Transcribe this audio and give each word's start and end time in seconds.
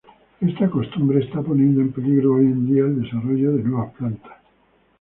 Esta 0.39 0.67
costumbre 0.67 1.19
está 1.19 1.43
poniendo 1.43 1.79
en 1.79 1.91
peligro 1.91 2.33
hoy 2.37 2.45
en 2.45 2.65
día 2.65 2.85
el 2.85 3.03
desarrollo 3.03 3.51
de 3.55 3.61
nuevas 3.63 3.93
plantas. 3.93 4.33